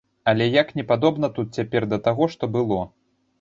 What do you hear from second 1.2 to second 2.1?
тут цяпер да